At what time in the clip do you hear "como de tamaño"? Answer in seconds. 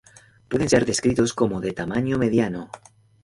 1.31-2.17